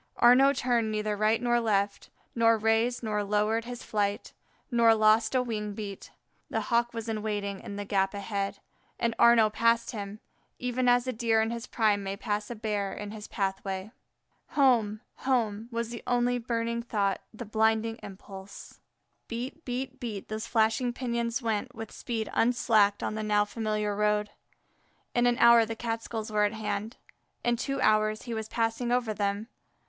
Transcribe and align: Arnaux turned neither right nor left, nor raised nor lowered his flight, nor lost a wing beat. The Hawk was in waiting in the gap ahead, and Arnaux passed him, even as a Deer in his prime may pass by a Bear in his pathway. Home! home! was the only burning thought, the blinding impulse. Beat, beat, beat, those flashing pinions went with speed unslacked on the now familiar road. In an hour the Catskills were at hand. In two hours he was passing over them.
Arnaux 0.17 0.53
turned 0.53 0.91
neither 0.91 1.15
right 1.15 1.39
nor 1.39 1.59
left, 1.59 2.09
nor 2.33 2.57
raised 2.57 3.03
nor 3.03 3.23
lowered 3.23 3.65
his 3.65 3.83
flight, 3.83 4.33
nor 4.71 4.95
lost 4.95 5.35
a 5.35 5.43
wing 5.43 5.73
beat. 5.75 6.09
The 6.49 6.59
Hawk 6.71 6.91
was 6.91 7.07
in 7.07 7.21
waiting 7.21 7.59
in 7.61 7.75
the 7.75 7.85
gap 7.85 8.15
ahead, 8.15 8.57
and 8.97 9.13
Arnaux 9.19 9.51
passed 9.53 9.91
him, 9.91 10.19
even 10.57 10.89
as 10.89 11.05
a 11.05 11.13
Deer 11.13 11.39
in 11.39 11.51
his 11.51 11.67
prime 11.67 12.01
may 12.01 12.17
pass 12.17 12.47
by 12.47 12.53
a 12.53 12.55
Bear 12.55 12.91
in 12.91 13.11
his 13.11 13.27
pathway. 13.27 13.91
Home! 14.57 15.01
home! 15.17 15.67
was 15.71 15.89
the 15.89 16.01
only 16.07 16.39
burning 16.39 16.81
thought, 16.81 17.21
the 17.31 17.45
blinding 17.45 17.99
impulse. 18.01 18.79
Beat, 19.27 19.63
beat, 19.65 19.99
beat, 19.99 20.29
those 20.29 20.47
flashing 20.47 20.93
pinions 20.93 21.43
went 21.43 21.75
with 21.75 21.91
speed 21.91 22.27
unslacked 22.33 23.03
on 23.03 23.13
the 23.13 23.21
now 23.21 23.45
familiar 23.45 23.95
road. 23.95 24.31
In 25.13 25.27
an 25.27 25.37
hour 25.37 25.63
the 25.63 25.75
Catskills 25.75 26.31
were 26.31 26.45
at 26.45 26.53
hand. 26.53 26.97
In 27.43 27.55
two 27.55 27.79
hours 27.81 28.23
he 28.23 28.33
was 28.33 28.49
passing 28.49 28.91
over 28.91 29.13
them. 29.13 29.47